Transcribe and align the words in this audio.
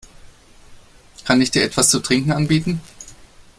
Kann 1.25 1.41
ich 1.41 1.51
dir 1.51 1.61
etwas 1.61 1.91
zu 1.91 1.99
trinken 1.99 2.31
anbieten? 2.31 2.81